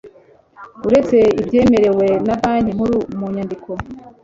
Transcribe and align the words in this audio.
Uretse 0.87 1.17
ibyemerewe 1.41 2.05
na 2.25 2.35
Banki 2.41 2.71
Nkuru 2.75 2.97
mu 3.17 3.25
nyandiko 3.35 3.71